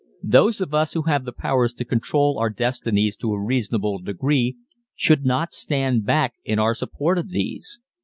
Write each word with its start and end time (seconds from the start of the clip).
Those 0.23 0.59
of 0.61 0.73
us 0.73 0.93
who 0.93 1.03
have 1.03 1.25
the 1.25 1.31
power 1.31 1.67
to 1.67 1.85
control 1.85 2.39
our 2.39 2.49
destinies 2.49 3.15
to 3.17 3.33
a 3.33 3.39
reasonable 3.39 3.99
degree 3.99 4.57
should 4.95 5.25
not 5.25 5.53
stand 5.53 6.07
back 6.07 6.33
in 6.43 6.57
our 6.57 6.73
support 6.73 7.19
of 7.19 7.29
these. 7.29 7.79